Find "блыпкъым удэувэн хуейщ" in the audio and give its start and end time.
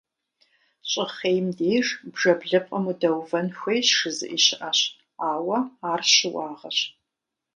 2.39-3.89